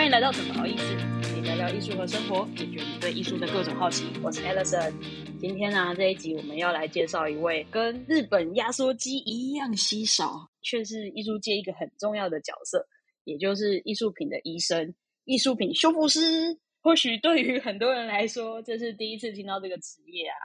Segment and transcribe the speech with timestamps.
[0.00, 4.06] 欢迎来到怎么好意思，跟你聊聊艺术和生活，解决你对艺术的各种好奇。
[4.22, 4.94] 我是 Alison，
[5.38, 12.82] 今天呢这一集我们要来介绍一位跟日本压缩机一样稀少，却是艺术界一个很重要的角色，
[13.24, 14.94] 也就是艺术品的医生、
[15.26, 16.58] 艺术品修复师。
[16.80, 20.40] 或许对于很多人来说，这是第一次听到这个职业啊。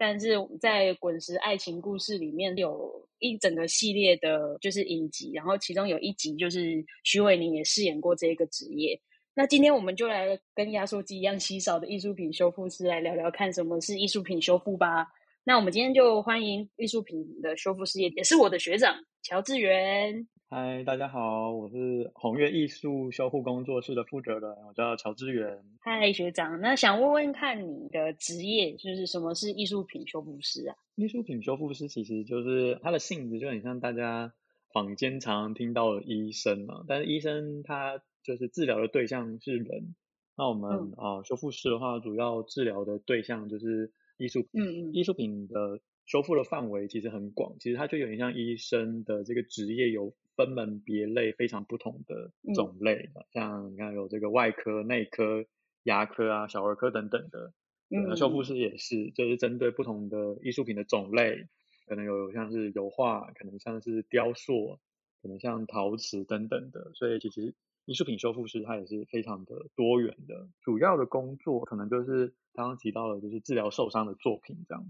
[0.00, 8.98] 但是在滚石爱情故事里面有一整个系列的，就是影集，然后其中有一集就是徐伟宁也饰演过这个职业。
[9.34, 15.06] 那今天我们就来跟压缩机一样稀少的艺术品修复师来聊聊，看什么是艺术品修复吧。
[15.42, 20.28] 那我们今天就欢迎艺术品的修复师，也也是我的学长乔志源。
[20.50, 25.64] 嗨，大家好，我是红月艺术修复工作室的负责人，我叫乔志源。
[25.80, 30.76] 嗨，学长，那想问问看你的职业就是什么是艺术品修复师啊？
[30.96, 34.34] 艺术品修复师其实就是它的性质就很像大家
[34.74, 39.94] 坊间常听到的医生嘛，但是医生他就是治疗的对象是人，
[40.36, 50.14] 那我们啊修复师的话，主要治疗的对象就是艺术，嗯嗯，艺术品的修复的范围其实很广，其实它就有点像医生的这个职业有。
[50.36, 55.44] 分门别类非常不同的种类的，像你看有这个外科、内科、
[55.82, 57.52] 牙科啊、小儿科等等的。
[57.90, 61.46] 那修复师也是，就是针对不同的艺术品的种类，
[61.86, 64.78] 可能有像是油画，可能像是雕塑，
[65.20, 66.90] 可能像陶瓷等等的。
[66.94, 67.54] 所以其实
[67.90, 70.48] 艺术品修复师他也是非常的多元的。
[70.62, 74.86] 主要的工作可能就是刚刚提到的，就是治疗受伤的作品这样。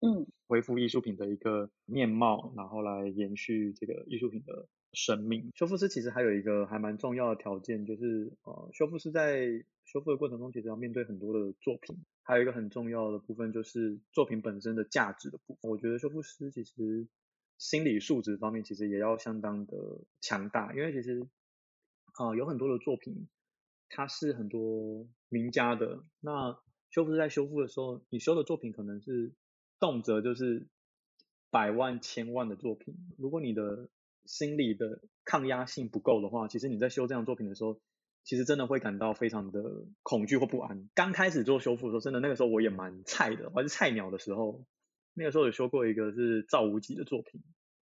[0.00, 4.68] 嗯，恢复艺术品的一个面貌，然后来延续这个艺术品的。
[4.94, 9.48] 生命修复师其实还有一个还蛮重要的条件，就是呃，修复师在
[9.86, 15.70] 修复的过程中，其实要面对很多的作品，还有一个很重要的部分就是作品本身的价值的部分。
[15.70, 17.08] 我觉得修复师其实
[17.56, 19.74] 心理素质方面其实也要相当的
[20.20, 21.26] 强大，因为其实
[22.12, 23.28] 啊有很多的作品，
[23.88, 26.58] 它是很多名家的，那
[26.90, 29.32] 修复师在修复的时候，你修的作品可能是
[29.80, 30.68] 动辄就是
[31.50, 33.88] 百万、千万的作品，如果你的
[34.24, 37.80] 心理的抗压性不够的话，其实你在修这样作品的时候，
[38.24, 39.60] 其实真的会感到非常的
[40.02, 40.88] 恐惧或不安。
[40.94, 44.64] 刚开始做修复的时候，真的那个时候我也蛮菜的，我还是菜鸟的时候，
[45.14, 47.42] 那个时候有修过一个是赵无极的作品，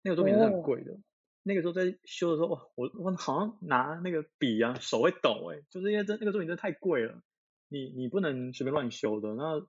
[0.03, 0.99] 那个作品是很贵的。
[1.45, 7.23] 那个时候在修的时候，哇，我我好像拿那个笔啊，手会抖哎，就是因为这那个作品真的太贵了，
[7.69, 9.35] 你你不能随便乱修的。
[9.37, 9.65] 那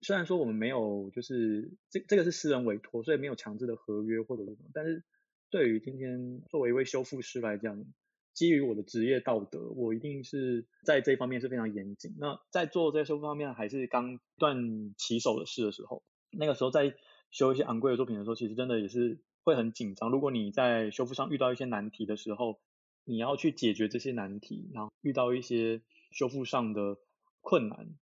[0.00, 5.02] 虽然说我们没有就是这这个是私人委托，所以没有强制的合约或者什么，但是。
[5.52, 7.84] 对于今天作为一位修复师来讲，
[8.32, 12.14] 基于我的职业道德，我一定是在这方面是非常严谨。
[12.20, 16.94] 那在做这些修复方面，还是刚断起手的事的时候，那个时候在
[17.32, 20.10] 修一些昂贵的作品的时候，其实真的也是会很紧张。
[20.10, 22.60] 如果你在修复上遇到一些难题的时候，
[23.04, 26.98] 你要去解决这些难题，然后遇到一些修复上的
[27.40, 27.94] 困难，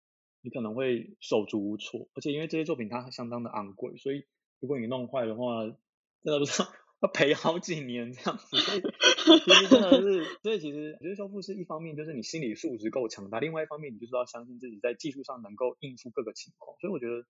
[0.43, 2.09] 你可能会手足无措。
[2.15, 4.25] 而且因为这些作品它相当的昂贵，所以
[4.61, 6.69] 如果你弄坏的话，真的不知道。
[7.03, 8.81] 要赔好几年这样子，所以
[9.41, 16.75] 其实真的是，所以其实我觉得修复是一方面就是你心理素质够强大，另外一方面你就是要相信自己在技术上能够应付各个情况。
[16.81, 17.27] 所以我觉得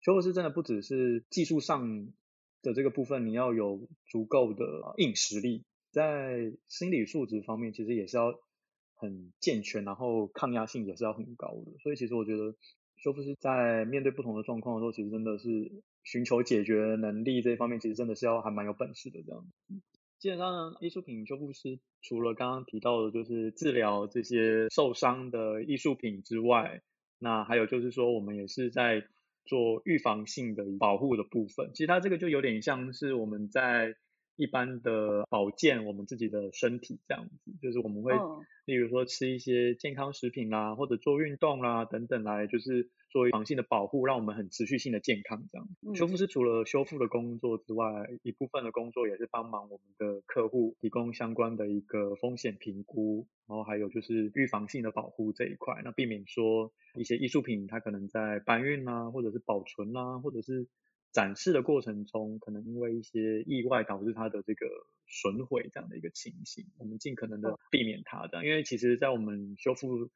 [0.00, 2.08] 修复师真的不只是技术上
[2.62, 4.64] 的这个部分，你要有足够的
[4.96, 8.34] 硬实力，在心理素质方面其实也是要
[8.94, 11.78] 很健全，然后抗压性也是要很高的。
[11.82, 12.54] 所以其实我觉得
[12.96, 15.82] 修复师在面对不同的状况的时候，其实真的是。
[16.02, 19.44] 寻求解决能力这一方面，其实真的是要还蛮有本事的这样。
[20.18, 26.80] 基本上，艺术品修复师除了刚刚提到的，就是治疗这些受伤的艺术品之外，
[27.18, 29.06] 那还有就是说，我们也是在
[29.44, 31.70] 做预防性的保护的部分。
[31.74, 33.94] 其实它这个就有点像是我们在
[34.40, 38.12] 一般的保健我们自己的身体这样子，就是我们会，
[38.64, 42.90] 例如说吃一些健康食品啦，或者做运动啦等等来，就是。
[43.10, 45.42] 做防性的保护，让我们很持续性的健康。
[45.50, 60.68] 这样，修复师除了修复的工作之外，一部分的工作也是帮忙我们的客户提供相关的一个风险评估，然后还有就是预防性的保护这一块，那避免说一些艺术品它可能在搬运啊，或者是保存啊，或者是
[61.12, 64.66] 展示的过程中，可能因为一些意外导致它的这个
[65.06, 70.10] 损毁这样的一个情形，我们尽可能的避免它的，因为其实在我们修复。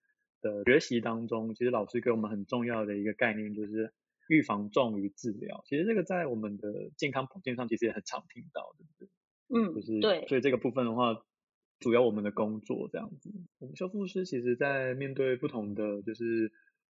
[0.44, 3.94] 的学习当中，其实老师给我们很重要的一个概念就是
[4.29, 5.64] 预防重于治疗。
[5.64, 9.08] 其实这个在我们的健康保健上其实也很常听到，对不对？
[9.49, 10.26] 嗯，就是对。
[10.26, 11.17] 所以这个部分的话，
[11.81, 13.32] 主要我们的工作这样子。
[13.58, 16.52] 我们修复师其实在面对不同的就是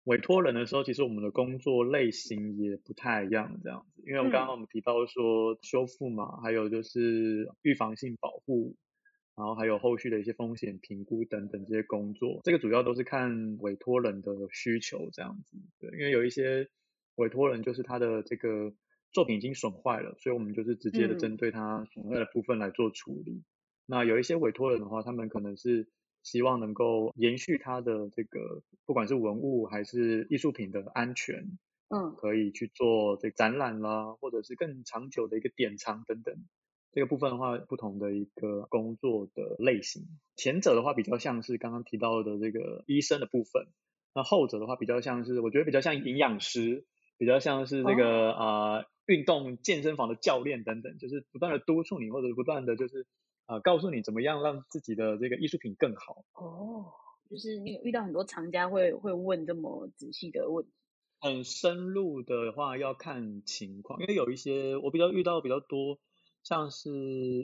[0.05, 4.01] 委托人的时候，其实我们的工作类型也不太一样这样子。
[4.07, 8.75] 因为我们刚刚我们提到说修复嘛，还有就是预防性保护。
[9.37, 15.57] 然后还有后续的一些风险评估等等这些工作，这个主要都是看委托人的需求这样子。
[15.77, 16.69] 对，因为有一些
[17.15, 18.73] 委托人就是他的这个
[19.11, 23.43] 作品已经损坏了，所以我们就是直接的针对他损坏的部分来做处理。
[23.85, 25.89] 那有一些委托人的话，他们可能是
[26.25, 31.57] 希望能够延续它的这个不管是文物还是艺术品的安全，
[31.87, 36.35] 嗯，可以去做这展览啦，或者是更长久的一个典藏等等。
[36.91, 40.03] 这个部分的话，不同的一个工作的类型，
[40.35, 43.67] 前者的话比较像是刚刚提到的这个医生的部分，
[44.15, 46.85] 那后者的话比较像是，我觉得比较像营养师，
[47.17, 53.05] 比较像是这个啊运动健身房的教练等等，就是不断的督促你，或者不断的就是
[53.45, 56.23] 啊告诉你怎么样让自己的这个艺术品更好。
[56.33, 56.91] 哦，
[57.29, 60.71] 就是你遇到很多藏家会会问这么仔细的问题。
[61.19, 65.99] 很深入的话要看情况，因为有一些我比较遇到比较多。
[66.43, 66.91] 像是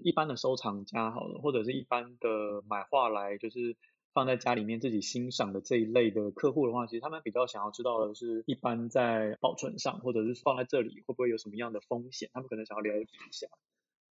[0.03, 3.75] 一般的收藏家好了，或者是一般的买画来就是
[4.13, 13.47] 放在家里面自己欣赏的这一类的客户的话，其实他们比较想要知道的是，一般在保存上或者是放在这里会不会有什么样的风险，他们可能想要了解一下。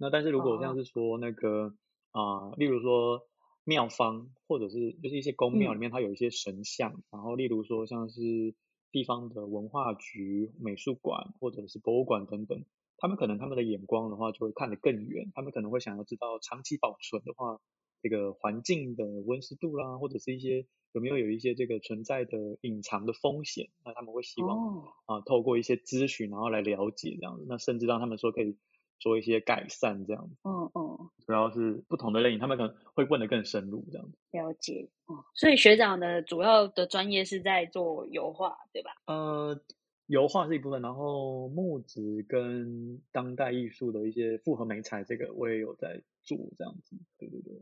[0.01, 1.75] 那但是如果像是说那个
[2.11, 3.21] 啊，例如说
[3.65, 8.55] 庙方或者是就是一些宫庙里面它有一些神像，然后例如说像是
[8.91, 12.65] 地方的文化局、美术馆或者是博物馆等等。
[12.97, 17.59] 他们可能他们的眼光的话就会看得更远，他们可能会想要知道长期保存的话，
[18.03, 28.59] 这个环境的温湿度啦，或者是一些有没有有一些这个存在的隐藏的风险，那他们会希望啊透过一些咨询然后来了解这样子，那甚至让他们说可以
[29.01, 30.37] 做一些改善这样子。
[30.45, 34.17] 嗯嗯，主要是不同的类型，他们可能会问的更深入这样子。
[34.31, 38.93] 了解，哦，所以学长的主要的专业是在做油画，对吧？
[39.07, 39.61] 呃。
[40.07, 47.53] 油画是一部分，然后木质跟当代艺术的一些复合媒材，这个我也有在做，这样子，对对对，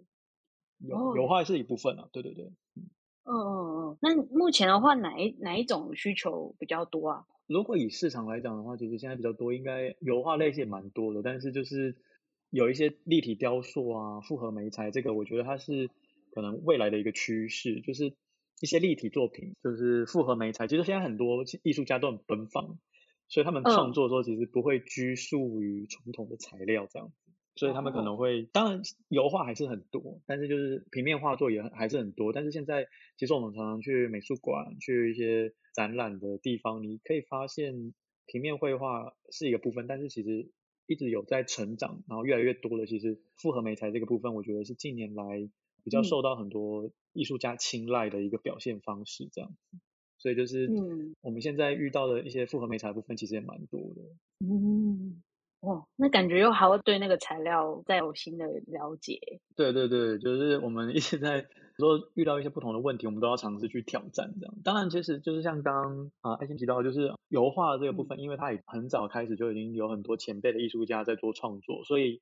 [0.79, 2.89] 油油画是一部分啊，对对对，嗯
[3.27, 3.37] 嗯
[3.91, 7.27] 嗯，那目前的话，哪一哪一种需求比较多啊？
[7.49, 11.97] 如果以市场来讲的话，其实现在比较多，应该油画类型也蛮多的，但是就是
[12.51, 15.91] 有一些立体雕塑啊、复合媒材，这个我觉得它是
[16.31, 18.15] 可能未来的一个趋势，就是。
[18.61, 22.77] 一些立体作品就是复合媒材，其实现在很多艺术家都很奔放，
[23.29, 37.95] 所以他们创作的时候其实不会拘束于传统的材料这样子，所以他们可能会，当然油画还是很多，但是就是平面画作也还是很多，但是现在其实我们常常去美术馆、去一些展览的地方，你可以发现
[38.27, 40.51] 平面绘画是一个部分，但是其实
[40.87, 45.49] 一直有在成长，然后越来越多的其实复合媒材这个部分，我觉得是近年来。
[45.85, 49.79] 比较受到很多艺术家青睐的一个表现方式，这样子，
[50.19, 50.69] 所以就是
[51.23, 54.03] 我们现在遇到的一些复合媒材部分，其实也蛮多的。
[54.45, 55.23] 嗯，
[55.61, 59.41] 哇，那感觉又还要对那个材料再有新的了解。
[59.57, 61.47] 对对对，就是我们一直在
[61.77, 64.55] 说遇到一些不同的问题，我们都要尝试去挑战这样。
[64.65, 72.21] 当然，其实就是像刚啊爱心提到，就是油画这个部分，因为它也很早开始就已经有很多前辈的艺术家在做创作，所以。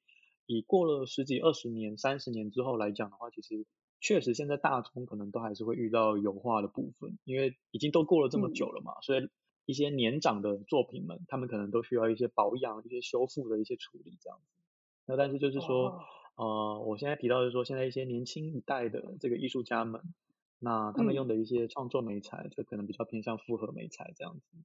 [0.48, 3.66] 以过了十几、二十年、三十年之后来讲的话，其实
[3.98, 9.28] 确实现在大众可能都还是会遇到油画的部分，因为已经都过了这么久了嘛，所以
[9.66, 14.46] 一些年长的作品们，他们可能都需要一些保养、一些修复的一些处理这样子。
[15.04, 16.00] 那但是就是说，
[16.36, 20.00] 呃，我现在提到是说，现在一些年轻一代的这个艺术家们，
[20.58, 24.56] 那他们用的一些创作美材，就可能比较偏向复合美材这样子。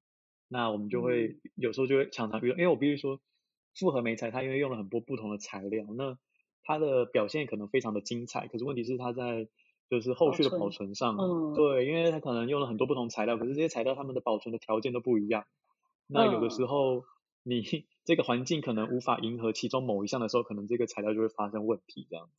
[0.47, 3.19] 那我们就会有时候就会常常遇到，因为我必须说。
[3.73, 6.19] 复合媒材，它因为用了很多不同的材料，那
[6.61, 8.49] 它的表现可能非常的精彩。
[8.49, 9.47] 可是问题是它在
[9.91, 11.15] 就是后续的保存上，
[11.53, 15.43] 对，因为它可能用了很多不同材料，可是这些材料它们的保存的条件都不一样。
[16.07, 17.03] 那有的时候
[17.43, 17.61] 你
[18.05, 22.31] 这个环境可能无法迎合其中某一项的时候，可能这个材料就会发生问题这样子。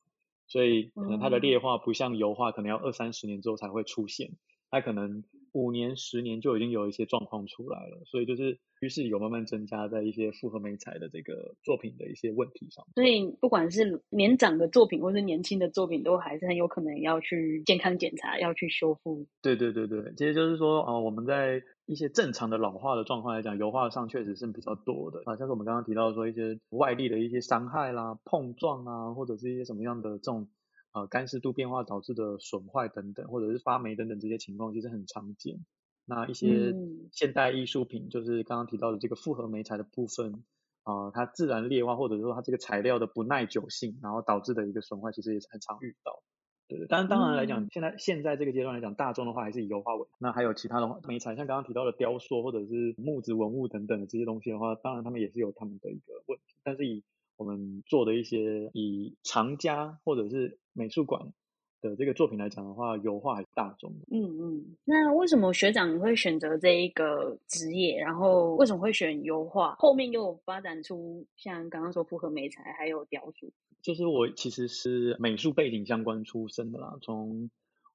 [0.46, 4.32] 所以可能它的劣化不像油画，可能要二三十年之后才会出现，
[4.70, 5.22] 它可能。
[5.52, 12.84] 五年、十年就已经有一些状况出来了，所以就是于是有慢慢增加在一些复合美材的这个作品的一些问题上。
[12.94, 19.26] 所以不管是年长的作品或是年轻的作品，都还是很有可能要去健康检查，要去修复。
[19.42, 30.48] 对对对对，其实就是说啊，我们在一些正常的老化的状况来讲，油画上确实是比较多的啊，像是我们刚刚提到说一些外力的一些伤害啦、碰撞啊，或者是一些什么样的这种。
[30.92, 35.64] 呃，干湿度变化导致的损坏等等，或者是发霉等等这些情况，其实很常见。
[36.04, 36.74] 那一些
[37.12, 40.44] 现代艺术品，就是刚刚提到的这个复合媒材的部分，
[40.82, 46.22] 啊，它自然裂化，或者说它这个材料的不耐久性，然后导致的一个损坏，其实也是很常遇到。
[46.68, 50.06] 对对，但当然来讲，现在现在这个阶段来讲，大众的话还是以油画为。
[50.18, 56.56] 那还有其他的话，媒材，像刚刚提到的雕塑或者是木质文物等等的这些东西的话，当然他们也是有他们的一个问题。
[56.64, 57.04] 但是以
[57.42, 61.32] 我们做的一些以藏家或者是美术馆
[61.80, 64.06] 的这个作品来讲的话，油画还是大众的。
[64.12, 67.98] 嗯嗯，那为什么学长会选择这一个职业？
[67.98, 69.74] 然后为什么会选油画？
[69.74, 73.52] 后面又发展出像刚刚说复合美材，还有雕塑。
[73.82, 77.50] 就是我其实是美术背景相关出身的啦，从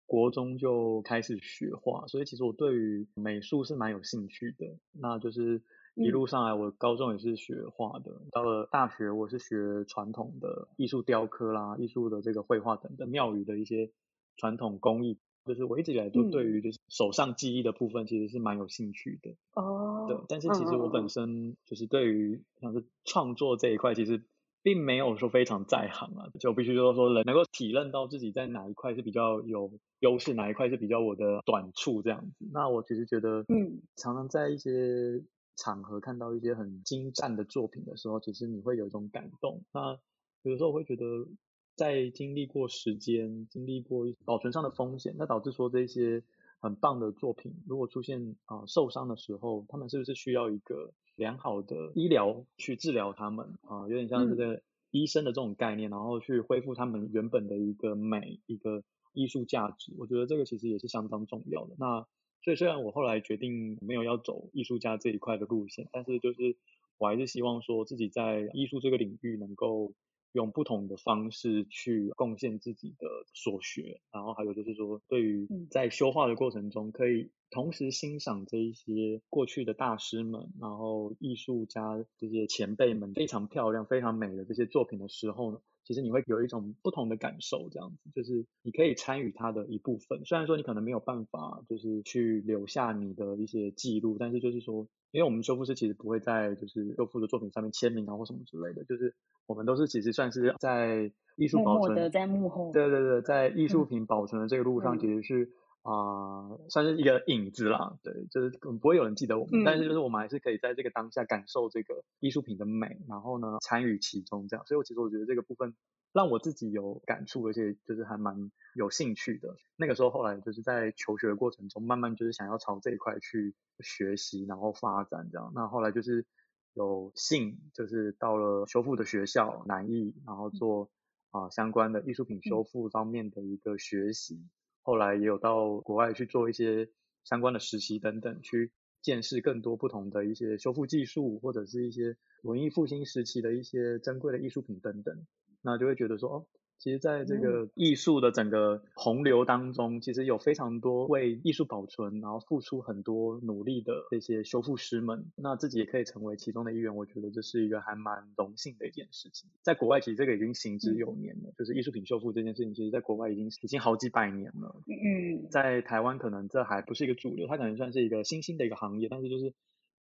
[0.06, 4.66] 国中就开始学画，所以其实我对于美术是蛮有兴趣的。
[4.92, 5.62] 那就是
[5.98, 13.92] 一路上来，我高中也是学画的，到了大学我是学传统的艺术雕刻啦、艺术的这个绘画等等庙宇的一些
[14.38, 15.18] 传统工艺。
[15.46, 19.36] 就是我一直以来都对于就是手上技艺的部分其实是蛮有兴趣的。
[19.54, 20.06] 哦。
[20.08, 24.24] 对，但是其实我本身就是对于像是创作这一块，其实。
[24.64, 32.50] 并没有说非常在行啊，就必须说说能够体认到自己在哪一块是比较有优势，哪一块是比较我的短处这样子。
[32.52, 35.24] 那我其实觉得，嗯，常常在一些
[35.58, 39.66] 场合看到一些很精湛的作品的时候，其实你会有一种感动。
[39.74, 40.00] 那
[40.44, 41.28] 有的时候我会觉得，
[41.76, 46.24] 在经历过时间、经历过保存上的风险，那导致说这些
[46.62, 50.94] 很棒的作品，如果出现啊受伤的时候，他们是不是需要一个？
[51.18, 54.62] 良好的医疗去治疗他们啊，有点像这个
[54.92, 58.84] 医生的这种概念，然后去恢复他们原本的一个美，一个
[59.14, 59.96] 艺术价值。
[59.98, 61.76] 我觉得这个其实也是相当重要的。
[61.80, 62.06] 那
[62.44, 66.56] 所以虽然我后来决定没有要走艺术家这一块的路线，但是就是
[66.98, 69.94] 我还是希望说自己在艺术这个领域能够。
[70.34, 90.26] 用不同的方式去贡献自己的所学，然后还有就是说，对于在修画的过程中，可以同时欣赏这一些过去的大师们，然后艺术家这些前辈们非常漂亮、非常美的这些作品的时候呢，其实你会有一种不同的感受，这样子就是你可以参与它的一部分。
[90.26, 94.88] 虽然说你可能没有办法就是去留下你的一些记录，但是就是说。
[95.12, 99.16] 因为我们修复师其实不会在就是修复的作品上面签名啊或什么之类的，就是
[99.48, 105.50] 我们都是其实算是在艺术保存在幕后，对对对，在艺术品保存的这个路上，其实是
[105.90, 115.74] 啊算是一个影子啦，对，就是不会有人记得我们，但是就是我们还是可以在这个当下感受这个艺术品的美，然后呢参与其中这样，所以我其实我觉得这个部分。
[116.14, 119.56] 让我自己有感触，而且就是还蛮有兴趣的。
[119.76, 125.52] 那个时候后来就是在求学的过程中，慢慢就是想要朝这一块去学习，然后发展这样。
[125.54, 126.26] 那后来就是
[126.74, 130.90] 有幸就是到了修复的学校南艺，然后做
[131.30, 134.42] 啊相关的艺术品修复方面的一个学习。
[134.88, 136.90] 后来也有到国外去做一些
[137.26, 145.28] 相关的实习等等，去见识更多不同的一些修复技术，或者是一些文艺复兴时期的一些珍贵的艺术品等等。
[145.62, 146.48] 那就会觉得说，哦，
[146.80, 156.96] 其实在这个艺术的整个洪流当中，其实有非常多为艺术保存，然后付出很多努力的这些修复师们，那自己也可以成为其中的一员。
[156.96, 159.50] 我觉得这是一个还蛮荣幸的一件事情。
[159.64, 164.82] 在国外，其实这个已经行之有年了，就是艺术品修复这件事情，其实在国外已经已经好几百年了。
[164.86, 169.54] 嗯，在台湾可能这还不是一个主流，它可能算是一个新兴的一个行业，但是就是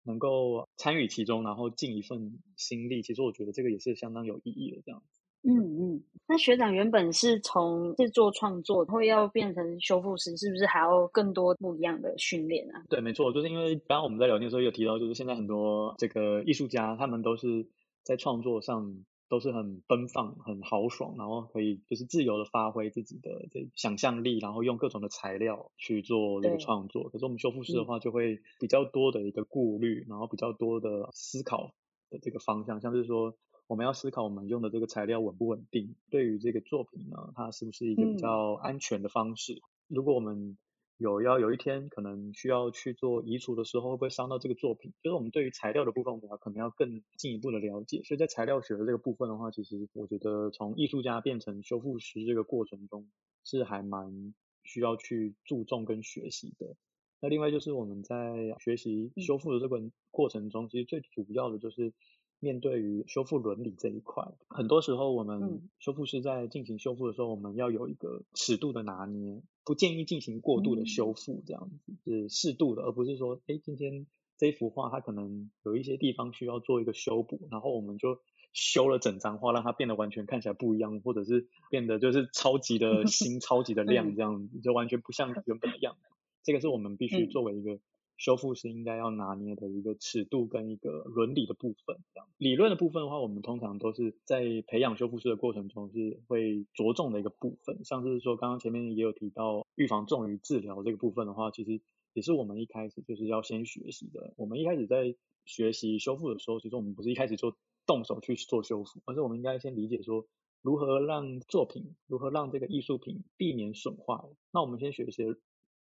[0.05, 5.21] 能够参与其中，然后尽一份心力，其实我觉得这个也是相当有意义的这样子。
[5.45, 12.85] 嗯嗯，那学长原本是从制作创作，会要变成修复师，是不是还要更多不一样的训练啊？
[12.89, 17.69] 对，没错，就是因为刚刚我们在聊天的时候有提到，就是现在很多这个艺术家，他们都是
[18.05, 27.09] 在创作上都是很奔放、很豪爽，然后可以就是自由的发挥自己的这想象力，然后用各种的材料去做这个创作。
[27.09, 31.75] 可是我们修复师的话，就会比较多的一个顾虑，然后比较多的思考
[32.11, 33.35] 的这个方向，像是说。
[33.66, 39.62] 我们要思考我们用的这个材料稳不稳定，对于这个作品呢，它是不是一个比较安全的方式？
[39.88, 40.59] 如果我们
[40.99, 44.92] 有要有一天可能需要去做移除的时候，会不会伤到这个作品？
[45.02, 48.02] 就是我们对于材料的部分，我们可能要更进一步的了解。
[48.02, 53.09] 所以在材料学的这个部分的话，其实我觉得从艺术家变成修复师这个过程中，
[53.42, 56.76] 是还蛮需要去注重跟学习的。
[57.21, 61.95] 那另外就是我们在学习修复的这个过程中，其实最主要的就是。
[62.43, 78.19] 面对于修复伦理这一块，很多时候我们修复师在进行修复的时候，我们要有一个尺度的拿捏，不建议进行过度的修复，这样子是适度的，而不是说，哎，今天这幅画它可能有一些地方需要做一个修补，然后我们就
[78.53, 86.09] 修了整张画，让它变得完全看起来不一样，或者是变得就是超级的新、 超级的亮，这样子就完全不像原本的样子。
[86.43, 87.79] 这个是我们必须作为一个。
[88.23, 97.85] 修复是应该要拿捏的一个尺度跟一个伦理的部分，这样理论的部分的话，我们通常都是在培养修复师的过程中是会着重的一个部分。
[97.85, 101.81] 像是说刚刚前面也有提到预防重于治疗这个部分的话，其实
[102.12, 104.35] 也是我们一开始就是要先学习的。
[104.37, 110.29] 我们一开始在学习修复的时候，其实我们不是一开始就动手去做修复，而是我们应该先理解说
[110.62, 114.14] 如何让作品，如何让这个艺术品避免损坏。
[114.52, 115.35] 那我们先学一些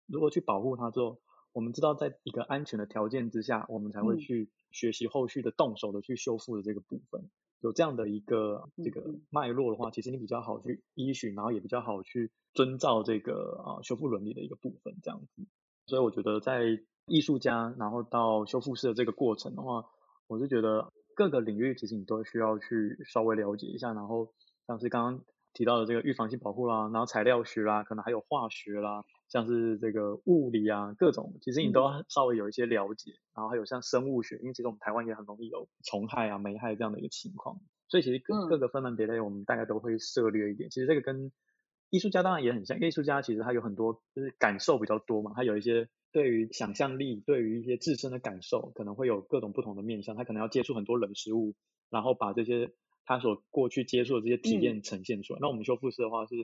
[0.06, 1.20] 如何去保护它之后，
[1.52, 7.28] 我们知道在一个安全的条件之下，我们才会去学习后续的动手的去修复的这个部分。
[7.60, 15.46] 有这样的一个这个脉络的话，其实你比较好去依循，然后也比较好去遵照这个啊修复伦理的一个部分这样子。
[15.86, 16.62] 所以我觉得在
[17.06, 19.84] 艺术家然后到修复师的这个过程的话，
[20.26, 24.32] 我是觉得各个领域其实你都需要去稍微了解一下，然后
[24.66, 29.04] 像是刚刚提到的这个预防性保护啦，然后材料学啦，可能还有化学啦。
[29.30, 40.68] 像是这个物理啊，各种其实你都稍微有一些了解，然后还有像生物学，因为其实我们台湾也很容易有虫害啊、霉害这样的一个情况，所以其实各各个分门别类，我们大概都会涉略一点。
[40.68, 41.30] 其实这个跟
[41.90, 51.54] 艺术家当然也很像，艺术家其实他有很多就是感受比较多嘛，他有一些对于想象力、对于一些自身的感受，可能会有各种不同的面向，他可能要接触很多人事物，
[51.88, 52.72] 然后把这些
[53.04, 55.38] 他所过去接触的这些体验呈现出来。
[55.40, 56.34] 那我们修复师的话是。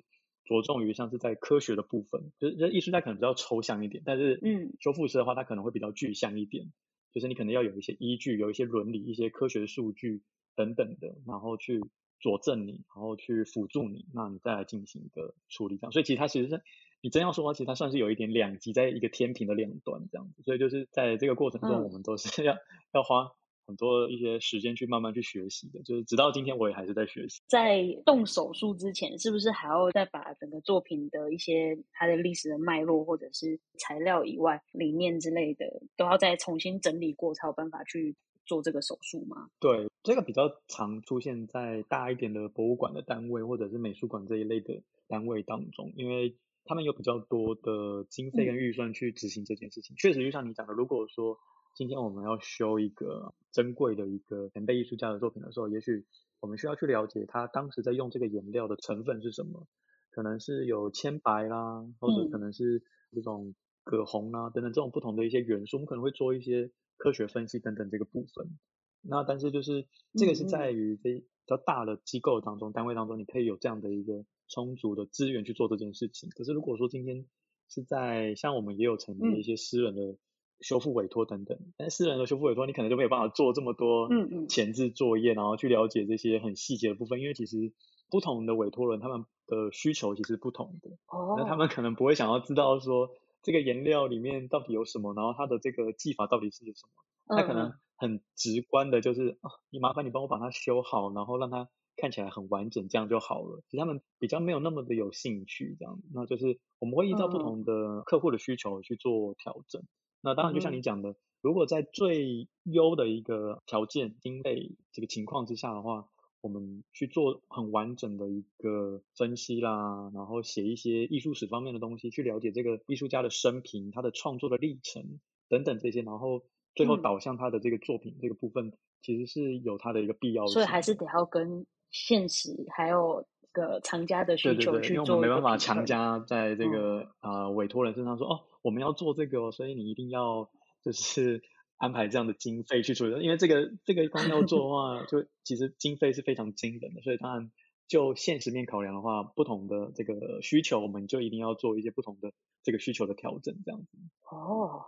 [0.46, 6.72] 着重于像是在科学的部分，就是艺术家可能比较抽象一点，但是嗯，修复师的话，他可能会比较具象一点，
[7.12, 10.22] 就是你可能要有一些依据，有一些伦理、一些科学数据
[10.54, 11.82] 等等的，然后去
[12.20, 15.92] 佐证你，然后去辅助你，那你再来进行一个处理这样。
[15.92, 16.62] 所以其实它其实是
[17.02, 20.42] 你真要说的话，其实它算是有一点两极，在一个天平的两端这样子。
[20.44, 22.56] 所以就是在这个过程中，我们都是要
[22.92, 23.32] 要花。
[23.66, 27.42] 很多一些时间去慢慢去学习的，就是直到今天我也还是在学习。
[27.48, 39.48] 在动手术之前，是不是还要再把整个作品的一些它的历史的脉络，或者是材料以外理念之类的，都要再重新整理过，才有办法去做这个手术吗？
[39.58, 49.96] 对，这个比较常出现在大一点的博物馆的单位，或者是美术馆这一类的单位当中，因为他们有比较多的经费跟预算去执行这件事情。
[49.96, 51.38] 确实，就像你讲的，如果说
[51.76, 56.06] 今天我们要修一个珍贵的一个前辈艺术家的作品的时候，也许
[56.40, 59.66] 我们需要去了解他当时在用这个颜料的成分是什么，
[60.10, 63.54] 可能是有铅白啦，或者可能是这种
[63.84, 68.58] 铬红啦等等这种不同的一些元素，我们可能会做一些科学分析等等这个部分。
[69.02, 76.30] 那但是就是这个是在于这比较大的机构当中、单位当中，你可以有这样的一个充足的资源去做这件事情。
[76.30, 77.26] 可是如果说今天
[77.68, 80.16] 是在像我们也有成立一些私人的。
[80.60, 84.08] 修复委托等等，但私人的修复委托，你可能就没有办法做这么多
[84.48, 87.72] 前置作业，然后去了解这些很细节的部分，因为其实
[88.10, 90.90] 不同的委托人他们的需求其实不同的，
[91.36, 93.10] 那他们可能不会想要知道说
[93.42, 96.86] 这个颜料里面到底有什么，然后它的这个技法到底是什
[97.26, 103.62] 么，他可能很直观的就是啊，你麻烦你帮我把它修好，然后让它看起来很完整，这样就好了。
[103.68, 109.82] 其实他们比较没有那么的有兴趣这样，那就是我们会依照不同的客户的需求去做调整。
[110.26, 116.08] 那当然，就像你讲的，如果在最优的一个条件、经费这个情况之下的话，
[116.40, 126.42] 我们去做很完整的一个分析啦，然后写一些艺术史方面的东西，去了解这个艺术家的生平、他的创作的历程等等这些，然后
[126.74, 130.54] 最后导向他的这个作品这个部分，其实是有它的一个必要性。
[130.54, 133.24] 所以还是得要跟现实还有
[133.56, 134.96] 个藏家的需求去做。
[134.96, 138.40] 因为我们没办法强加在这个啊委托人身上说哦。
[138.66, 140.50] 我们要做这个，所以你一定要
[140.82, 141.40] 就是
[141.76, 147.52] 安排这样的经费去做，因为这个这个光要做的话，就其实经费是非常惊人的，所以当然
[147.86, 152.32] 就现实面考量的话，不同的这个需求，我们就一定要做一些不同的
[152.64, 153.98] 这个需求的调整，这样子。
[154.32, 154.82] 哦，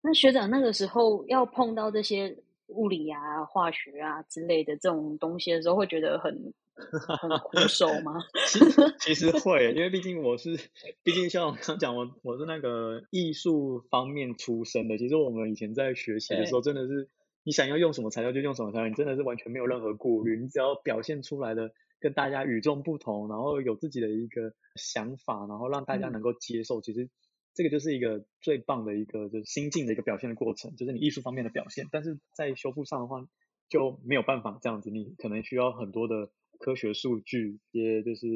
[0.00, 2.38] 那学长那个时候要碰到这些
[2.72, 6.52] 物理啊、化学啊之类的这种东西的时候，会觉得很。
[7.20, 8.14] 很苦手吗？
[8.48, 10.56] 其实其实会，因为毕竟我是，
[11.02, 14.96] 毕竟像我刚讲，我我是那个艺术方面出身的。
[14.96, 17.10] 其实我们以前在学习的时候，真的是
[17.44, 26.80] 你想要用什么材料就用什么材料，你真的是完全没有任何顾虑，你只要表现出来的跟大家与众不同，然后有自己的一个想法，然后让大家能够接受。
[26.80, 27.10] 其实
[27.54, 31.88] 这个就是一个最棒的一个就是心境的一个表现的过程，就是你艺术方面的表现。
[31.90, 33.26] 但是在修复上的话
[33.68, 36.30] 就没有办法这样子，你可能需要很多的。
[36.58, 38.28] 科学数据，一些就是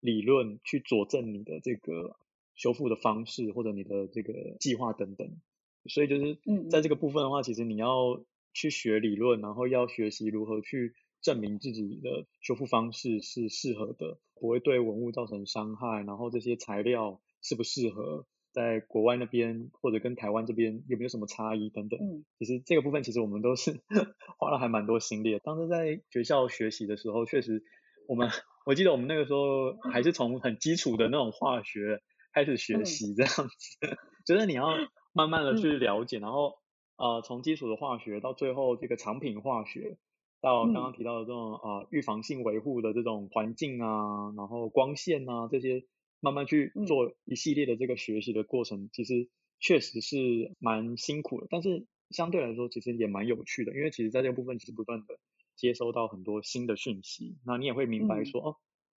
[0.00, 2.16] 理论去佐证你的这个
[2.54, 5.40] 修复的方式，或者你的这个计划等等。
[5.86, 8.22] 所以就是在这个部分的话，其实你要
[8.52, 18.26] 去学理论，然后要学习如何去证明自己的修复方式是适合的，不会对文物造成伤害，然后这些材料适不适合。
[18.52, 21.98] 在国外那边或者跟台湾这边有没有什么差异等等？
[22.00, 23.80] 嗯，其实这个部分其实我们都是
[24.38, 25.38] 花了还蛮多心力的。
[25.40, 27.64] 当时在学校学习的时候，确实
[28.06, 28.28] 我们
[28.66, 32.02] 我记得我们那个时候还是从很基础的那种化学
[32.34, 34.68] 开始学习这样子，就是你要
[35.12, 36.54] 慢慢的去了解，然后
[36.96, 39.96] 呃从基础的化学到最后这个产品化学，
[40.40, 45.84] 到刚刚提到的这种啊预防性维护的这种环境啊，然后光线啊这些，
[46.22, 49.28] 慢慢去做一系列的这个学习的过程，其实
[49.60, 55.18] 确实是蛮辛苦的，但是相对来说其实也蛮有趣的，因为其实在这个部分其实不断的
[55.56, 58.56] 接收到很多新的讯息，那你也会明白说哦，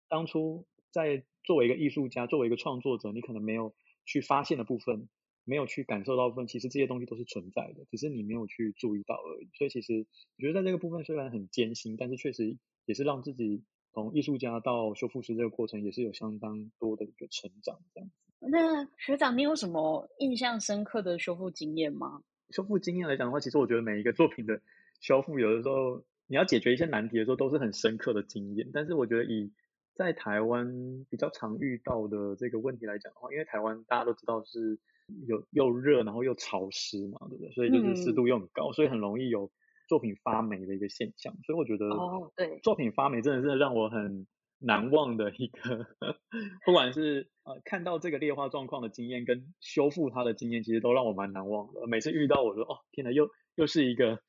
[0.08, 5.08] 当初在作为一个艺术家，作为一个创作者，你可能没有去发现的部分。
[5.46, 9.50] 没有去感受到部分，其实这些东西都是存在的，只是你没有去注意到而已。
[9.52, 10.06] 所以其实
[10.38, 12.56] 我觉得在这个部分虽然很艰辛，但是确实
[12.86, 13.62] 也是让自己
[13.94, 18.14] 从艺术家到修复师这个过程也是有相当多的一个成长这样子。
[18.40, 22.22] 那学长，你有什么印象深刻的修复经验吗？
[22.50, 24.60] 修复经验来讲的话，其实我觉得每一个作品的
[25.00, 28.68] 修复，有的时候你要解决一些难题的时候，都是很深刻的经验。
[28.72, 29.52] 但是我觉得以
[29.94, 34.78] 在台湾比较常遇到的这个问题来讲的话，因为台湾大家都知道是。
[35.26, 37.50] 有又热，然后又潮湿嘛，对不对？
[37.52, 39.50] 所以就是湿度又很高，所以很容易有
[39.86, 41.34] 作品发霉的一个现象。
[41.44, 44.26] 所以我觉得，哦，对，作品发霉真的是让我很
[44.58, 45.86] 难忘的一个，
[46.64, 51.86] 不管是呃看到这个劣化状况的经验，跟修复它的经验，其实都让我蛮难忘的。
[51.86, 54.20] 每次遇到，我说哦，天哪，又又是一个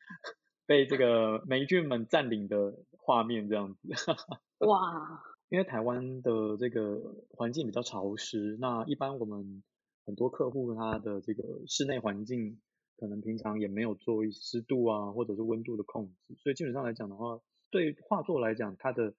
[0.65, 3.79] 被这个霉菌们占领的画面，这样子。
[4.59, 9.63] 哇，因为台湾的这个环境比较潮湿，那一般我们。
[10.07, 12.61] 很多客户他的这个室内环境
[12.97, 19.13] 可能平常也没有做湿度啊或者是温度的控制，所以基本上来讲的话，对画作来讲，它的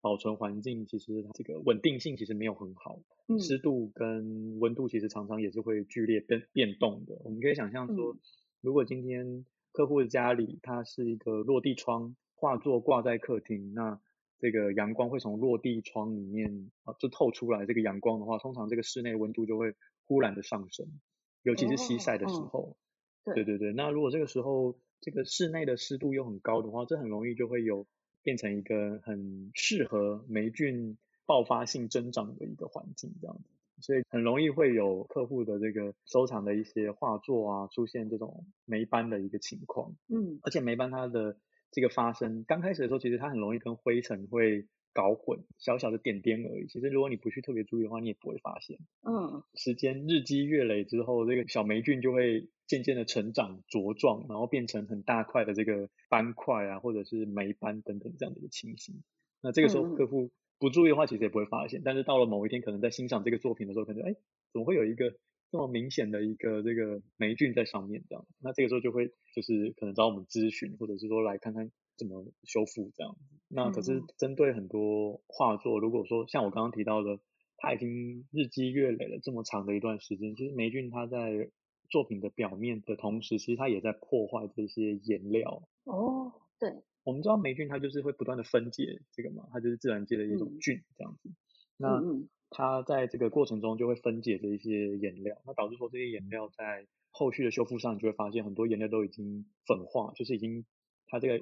[0.00, 3.00] 保存环境其实这个稳定性其实没有很好，
[3.38, 7.20] 湿度跟温度其实常常也是会剧烈变变动的。
[7.24, 8.16] 我们可以想象说，
[8.60, 14.00] 如果今天客户的家里它是一个落地窗，画作挂在客厅，那
[14.38, 19.74] 这个阳光会从落地窗里面啊就透出来，这个阳光的话，通常这个室内温度就会。
[20.08, 21.00] 忽然的上升，
[21.42, 22.76] 尤其是西晒的时候，
[23.24, 23.72] 对对对。
[23.72, 27.86] 那如果这个时候这个室内的湿度又很高的话，这很容易就会有
[28.22, 33.50] 变成一个很适合霉菌爆发性增长的一个环境，这样子。
[33.80, 39.94] 所以很容易会有客户的这个收藏的一些画作啊，出现这种霉斑的一个情况。
[40.08, 41.36] 嗯，而且霉斑它的
[41.70, 44.66] 这个发生刚开始的时候，其实它很容易跟灰尘会。
[44.92, 48.78] 搞混小小的点点而已，其实如果你不去特别注意的话，你也不会发现。
[49.02, 59.02] 嗯，时间日积月累之后，这个小霉菌就会渐渐的成长茁壮，然后变成很大块的这个斑块啊，或者是霉斑等等这样的一个情形。
[59.40, 61.82] 那这个时候客户不注意的话，其实也不会发现。
[61.84, 64.14] 但是到了某一天，可能在欣赏这个作品的时候，可能哎，
[64.52, 65.14] 怎么会有一个
[65.50, 68.26] 这么明显的一个这个霉菌在上面这样？
[68.40, 71.72] 那这个时候就会就是可能找我们咨询，或者是说来看看。
[72.02, 73.20] 怎么修复这样子？
[73.54, 77.20] 那可是针对很多画作，如果说像我刚刚提到的，
[77.58, 81.50] 它已经日积月累了这么长的一段时间，其实霉菌它在
[81.90, 85.68] 作品的表面的同时，其实它也在破坏这些颜料。
[85.84, 91.28] 哦，对，我们知道霉菌它就是会不断的分解这个嘛，它就是自然界的一种菌这样子。
[91.76, 92.02] 那
[92.48, 100.64] 它在这个过程中就会分解这一些颜料，那导致说这些颜料在后续的修复上，你就会发现很多颜料都已经粉化，就是已经。
[101.12, 101.40] 它这个啊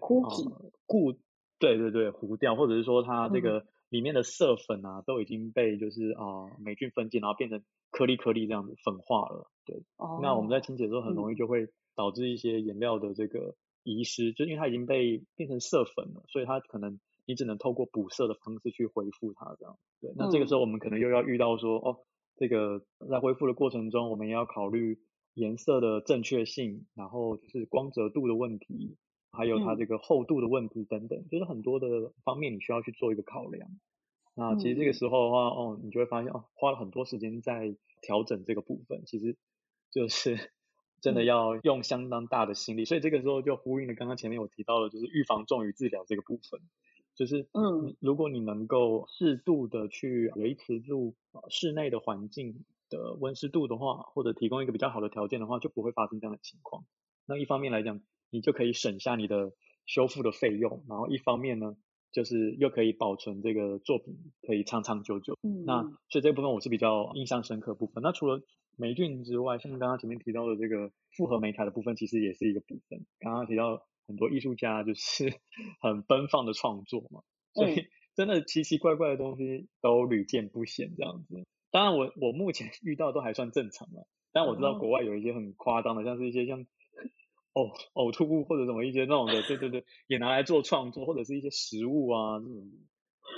[0.86, 1.12] 固
[1.60, 9.48] 对对对糊掉，或者是说它这个里面的色粉啊都已经被就是啊霉菌分解，然后变成颗粒颗粒这样子粉化了。
[9.64, 13.54] 对，哦那我们在清洁的时候很容易就会导致一些颜料的这个
[13.84, 19.78] 遗失，就因为它已经被变成色粉了，所以它可能你只能透过补色的方式去恢复它这样。
[20.00, 21.98] 对，那这个时候我们可能又要遇到说哦，
[22.36, 24.98] 这个在恢复的过程中，我们也要考虑
[25.34, 28.96] 颜色的正确性，然后就是光泽度的问题。
[29.32, 33.68] 还有它这个厚度的问题等等，就是很多的方面你需要去做一个考量。
[34.34, 39.36] 那其实这个时候的话，哦，你就会发现哦，花了很多时间在调整这个部分，其实
[39.90, 40.52] 就是
[41.02, 42.84] 真的要用相当大的心力。
[42.84, 46.60] 所以这个时候就呼应了刚刚前面我提到的，就是预防重于治疗这个部分。
[47.16, 51.16] 就是嗯，如果你能够适度的去维持住
[51.50, 56.84] 室内的环境的温湿度的话，或者提供一个比较好的条件的话，就不会发生这样的情况。
[57.26, 59.52] 那一方面来讲，你就可以省下你的
[59.86, 61.76] 修复的费用，然后一方面呢，
[62.12, 65.36] 就是又可以保存这个作品可以长长久久。
[65.42, 68.02] 嗯，那所以这部分我是比较印象深刻部分。
[68.02, 68.40] 那除了
[68.76, 73.04] 霉菌之外，像刚刚前面提到的这个复合媒材的部分，其实也是一个部分。
[73.18, 75.32] 刚刚提到很多艺术家就是
[75.82, 81.44] 很奔放的创作嘛，所以 真的奇奇怪怪的东西都屡见不鲜这样子。
[81.72, 86.64] 当然我我目前遇到都还算正常了，但我知道国外有一些很夸张的，像是一些像。
[87.54, 92.70] 呕呕吐物或者什么一些那种的，对对对，也拿来做创作，或者是一些食物啊，这种，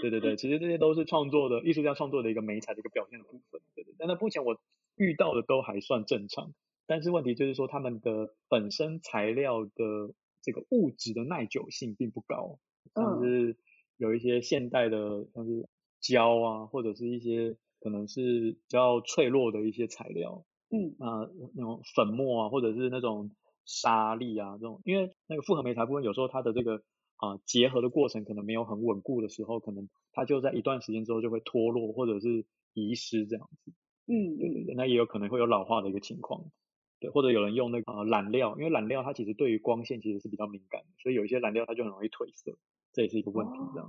[0.03, 3.95] 对对对，其实这些都是创作的艺术家创作的一个美彩的一个表现的部分，对对。
[3.99, 4.61] 但是目前我
[4.97, 6.53] 遇到的都还算正常，
[6.87, 12.59] 但是问题就是说他们的本身材料的这个物质的耐久性并不高，
[12.95, 13.57] 像是
[13.97, 15.69] 有一些现代的像是
[16.01, 23.31] 胶啊，或者是一些可能是比较脆弱的一些材料，嗯，啊那种粉末啊，或者是那种
[23.65, 26.83] 沙粒啊这种，因为那个复合媒材部分有时候它的这个
[27.17, 33.73] 啊结合的过程可能没有很稳固的时候，可能它就在一段时间之后就会脱落或者是遗失这样子。
[34.07, 36.51] 嗯，对对对，那也有可能会有老化的一个情况，
[36.99, 42.59] 对，或者有人用那个染料，因为染料它其实对于光线其实是比较敏感的，所以有一些染料它就很容易褪色，
[42.93, 43.89] 这也是一个问题这样。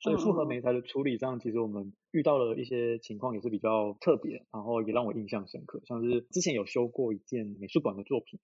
[0.00, 8.38] 所以复合媒材的处理上，其实我们遇到了一些情况也是比较特别，然后也让我印象深刻，像是之前有修过一件美术馆的作品，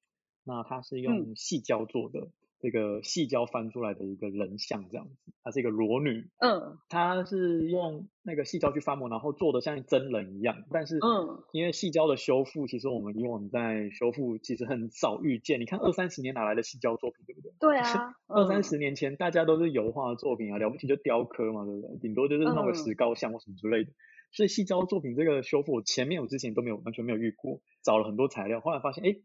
[0.45, 2.29] 那它是用细胶做的。
[2.61, 17.53] 这个细胶翻出来的一个人像这样子，它是一个裸女，嗯，她是用那个细胶去翻模，然后做的像真人一样，但是，嗯，因为细胶的修复，其实我们以往在修复其实很少遇见，你看二三十年哪来的细胶作品，对不对？
[17.61, 21.99] 对啊，二三十年前大家都是油画的作品啊，了不起就雕刻嘛，对不对？
[22.01, 23.91] 顶多就是弄个石膏像或什么之类的，
[24.33, 29.19] 所以细胶作品这个修复，前面我之前都没有完全没有遇过，找了很多材料，后来发现，哎。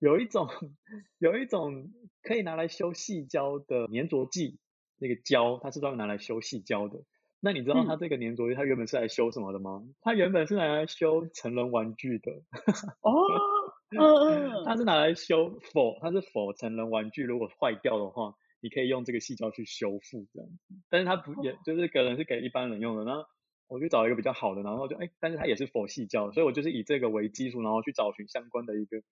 [0.00, 0.48] 有一种
[1.18, 4.58] 有一种可以拿来修细胶的粘着剂，
[4.98, 7.04] 那个胶它是专门拿来修细胶的。
[7.42, 9.82] 那你知道它这个粘着剂它原本是来修什么的吗？
[10.00, 12.32] 它原本是拿来修成人玩具的。
[13.00, 13.12] 哦，
[13.90, 14.00] 嗯
[14.60, 20.74] 嗯，它是拿来修否，它是否成人玩具如果坏掉的话，你可以用这个细胶去修复这样子。
[20.88, 23.04] 但是它不也就是可能是给一般人用的。
[23.04, 23.24] 然后
[23.68, 29.02] 我就找一个比较好的，然后就哎，但是它也是否细胶，所以我就是以这个为基础，然后去找寻相关的一个。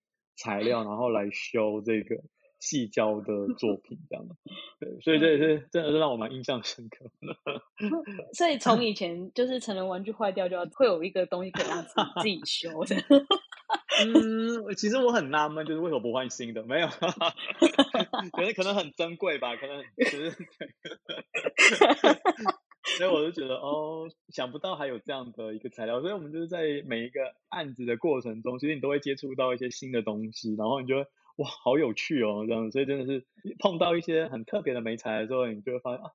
[0.41, 2.15] 材料，然后来修这个
[2.59, 4.35] 细胶的作品，这样的，
[4.79, 7.09] 对，所以这也是真的是让我蛮印象深刻。
[8.33, 12.95] 所以从以前 就是成人玩具坏掉就要会有一个东西可以让自己自己修的。
[14.01, 16.63] 嗯，其实我很纳闷，就是为什么不换新的？
[16.63, 16.87] 没有，
[18.31, 20.35] 可能可能很珍贵吧，可能就是。
[22.97, 31.01] 所以我就觉得哦，想不到还有这样的一个材料，所以我们就是在每一个案子的过程中，其实你都会接触到一些新的东西，然后你就会
[31.37, 33.25] 哇，好有趣哦，这样，所以真的是
[33.59, 36.11] 碰到一些很特别的美材的时候，你就会发现啊，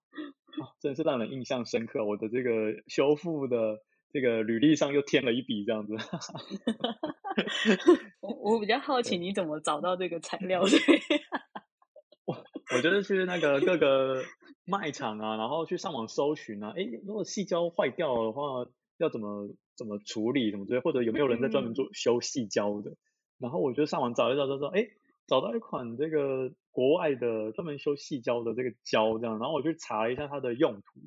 [0.80, 2.04] 真的是让人印象深刻。
[2.04, 3.78] 我的这个修复的
[4.12, 5.94] 这个履历上又添了一笔这样子。
[8.20, 10.70] 我我比较好奇你怎么找到这个材料的？
[12.26, 14.22] 我我就是去那个各个。
[14.64, 22.96] 卖场啊，然后去上网搜寻啊，哎，如果细胶坏掉的话，要怎么怎么处理，怎么之类，或者有没有人在专门做修细胶的？
[23.38, 24.88] 然后我就上网找一找，就说，哎，
[25.26, 31.00] 找到一款这个国外的专门修细胶的这个胶，这样，然后我去查了一下它的用途，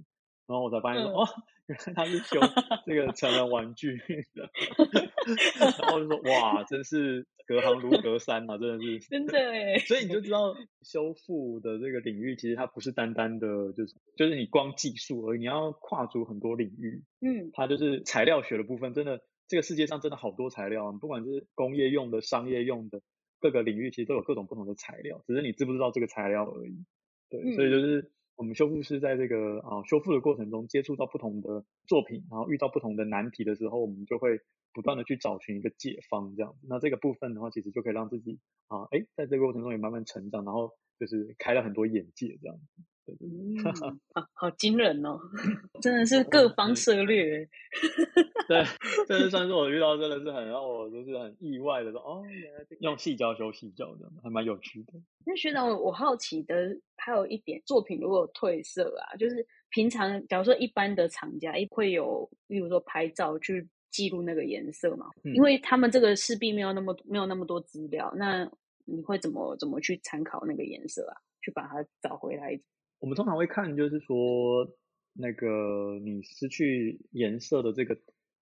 [0.48, 1.28] 然后我才发现说，哦。
[1.68, 2.40] 原来他是修
[2.86, 3.98] 这个成人玩具
[4.34, 4.50] 的，
[5.60, 9.78] 然后就说哇，真是隔行如隔山啊，真的是真的哎。
[9.84, 17.04] 所以你就知道修复的这个领域，其实它不是单单的，就是就是你光技术而已，你要跨足很多领域。
[17.20, 23.02] 嗯，它就是材料学的部分，真的这个世界上真的好多材料，不管是工业用的、商业用的，
[23.42, 26.86] 各个领域其实都有各种不同的材料，只是你知不知道这个材料而已。
[27.30, 28.10] 对，所以就是。
[28.38, 34.40] 我们修复师在这个啊修复的过程中接触到不同的作品，然后遇到不同的难题的时候，我们就会
[34.74, 36.56] 不断的去找寻一个解方，这样。
[36.62, 42.84] 那这个部分的话，其实就可以让自己啊，哎，在这个过程中也慢慢成长，然后就是开了很多眼界，这样子。
[43.28, 43.58] 嗯，
[44.14, 45.20] 好好惊人哦，
[45.82, 47.48] 真的是各方涉略。
[48.48, 48.64] 对，
[49.08, 54.94] 这是算是我遇到真的是很让我就是很意外的说，哦，原来用细胶修细胶的，还蛮有趣的。
[55.26, 68.50] 那学长，我好奇的还有一点，作品如果褪色啊，就是平常假如说一般的厂家会有，例如说拍照去记录那个颜色嘛，因为他们这个势必没有那么没有那么多资料，那
[68.86, 72.58] 你会怎么怎么去参考那个颜色啊，去把它找回来？
[73.00, 74.76] 我们通常会看，就是说，
[75.14, 78.00] 那个你失去颜色的这个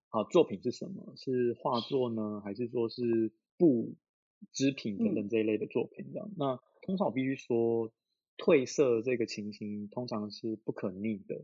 [0.09, 1.13] 啊作品是什么？
[1.17, 3.95] 是画作呢，还是说是布
[4.53, 6.07] 织品等等这一类的作品？
[6.13, 7.91] 这样，那通常我必须说，
[8.37, 11.43] 褪色这个情形通常是不可逆的，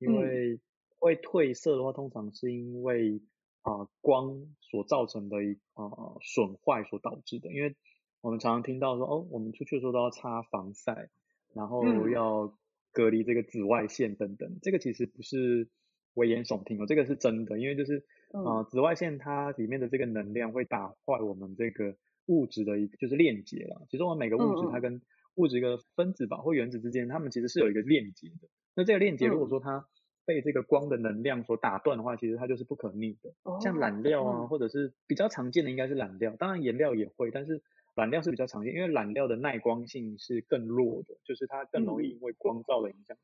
[0.00, 0.58] 因为
[0.98, 3.22] 会褪色的话，通常是因为
[3.62, 7.52] 啊光所造成的一啊损坏所导致的。
[7.52, 7.76] 因为
[8.20, 11.08] 我们常常听到说，哦，我们出去的时候都要擦防晒。
[11.54, 12.54] 然后要
[12.92, 15.68] 隔离这个紫外线等等，这个其实不是
[16.14, 23.86] 危言耸听哦，这个是真的，因为就是啊，紫外线它里面的这个能量会打坏我们这个物质的一个就是链接了。
[23.90, 25.00] 其实我们每个物质它跟
[25.36, 28.48] 物质一个分子吧或原子之间，它们其实是有一个链接的。
[28.74, 29.86] 那这个链接如果说它
[30.24, 33.32] 被这个光的能量所打断的话，其实它就是不可逆的。
[33.60, 37.62] 像染料啊，或者是比较常见的应该是染料，当然颜料也会，但是
[37.98, 43.16] 染料是比较常见，因为染料的耐光性是更弱的，就是它更容易因为光照的影响，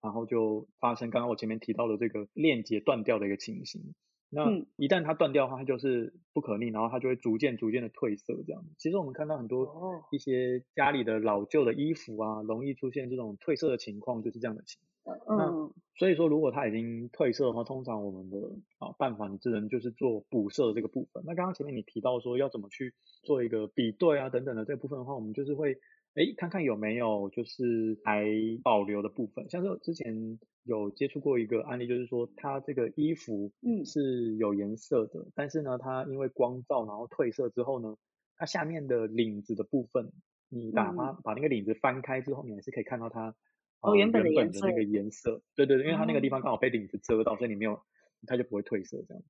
[0.00, 3.92] 然后就发生刚刚我前面提到的这个链接断掉的一个情形。
[4.32, 8.64] 那一旦它断掉的话，它就是不可逆，然后它就会逐渐逐渐的褪色这样。
[8.78, 9.66] 其实我们看到很多
[10.12, 15.18] 一些家里的老旧的衣服啊，容易出现这种褪色的情况，就是这样的情况。
[15.26, 18.38] 那所以说，如果它已经褪色的话，通常我们的
[18.78, 21.24] 啊办法，你只能就是做补色这个部分。
[21.26, 25.76] 那刚刚前面你提到说要怎么去做一个比对啊等等的这部分的话，我们就是会。
[26.14, 28.26] 哎，看看有没有就是还
[28.64, 33.84] 保留的部分，像是之前有接触过一个案例，就是说它这个衣服嗯。
[33.84, 37.96] 是有颜色的，但是呢它因为光照然后褪色之后呢，
[38.36, 40.10] 它下面的领子的部分，
[40.48, 43.36] 你把它把那个领子翻开之后，你还是可以看到它
[43.80, 44.30] 哦原本的
[44.62, 44.82] 那个。
[44.82, 47.80] 颜色，对对对，因为它那个地方刚好被领子遮到，所以你没有
[48.26, 49.28] 它就不会褪色这样子。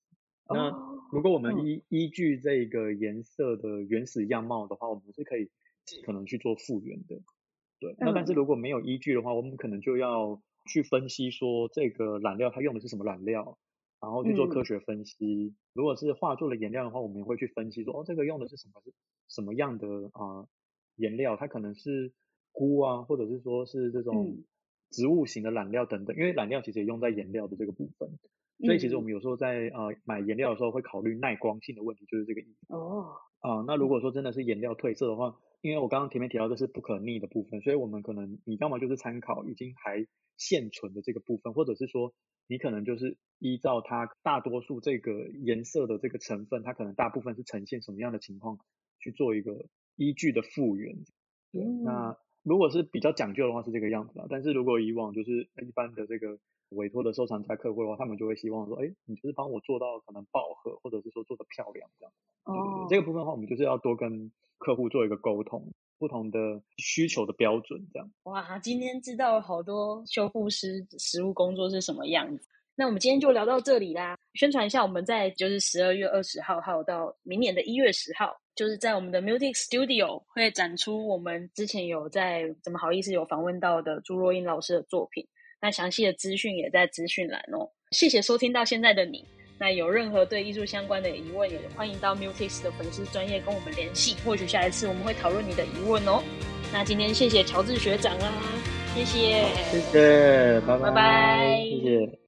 [0.48, 0.70] 那
[1.12, 5.50] 如果我们依依据这个颜色的原始样貌的话，我们是可以。
[6.04, 7.16] 可能去做复原的，
[7.78, 7.94] 对。
[7.98, 13.58] 那但是如果没有依据的话，我们可能就要去分析说这个染料它用的是什么染料，
[14.00, 15.54] 然后去做科学分析。
[15.72, 18.92] 如果是画作的颜料的话，我们也会去分析说，哦，这个用的是什么是
[19.28, 20.46] 什么样的啊
[20.96, 21.36] 颜料？
[21.36, 22.12] 它可能是
[22.52, 24.38] 菇啊，或者是说是这种
[24.90, 26.16] 植物型的染料等等。
[26.16, 28.18] 因为染料其实也用在颜料的这个部分，
[28.64, 32.66] 所以其实我们有时候在呃买颜料的时候会考虑耐光性的问题，就是这个意思。
[32.68, 33.29] 哦。
[33.40, 42.14] 啊，那如果说真的是颜料褪色的话，因为我刚刚前面提到这是不可逆的部分，所以我们可能你要么就是参考已经还现存的这个部分，或者是说
[42.46, 48.58] 你可能就是依照它大多数这个颜色的这个成分，它可能大部分是呈现什么样的情况
[48.98, 50.96] 去做一个依据的复原。
[51.52, 56.38] 对那如果是比较讲究的话是这个样子啊，但是如果以往就是一般的这个
[56.70, 62.12] 委托的收藏家客户的话，他们就会希望说，哎，你就是帮我做到可能饱和，或者是说做的漂亮这样。
[62.44, 62.86] 哦。
[62.88, 64.30] 这个部分的话，我们就是要多跟。
[64.62, 66.38] 客户做一个沟通，不同的
[66.76, 68.12] 需求的标准，这样。
[68.24, 72.46] 哇，今天知道好多修复师实务工作是什么样子。
[72.74, 74.18] 那我们今天就聊到这里啦。
[74.34, 85.26] 宣传一下，我们在就是十二月二十号号到明年的一月十号，就是在我们的 Music Studio 会展出我们之前有在怎么好意思有访问到的朱若英老师的作品。
[85.60, 87.68] 那详细的资讯也在资讯栏哦。
[87.90, 89.24] 谢谢收听到现在的你。
[89.58, 96.22] 那有任何对艺术相关的疑问，也欢迎到 Mutis 的粉丝专业跟我们联系，或许下一次我们会讨论你的疑问哦。
[96.72, 98.32] 那今天谢谢乔治学长啦，
[98.94, 102.20] 谢谢，谢谢，拜拜，谢谢。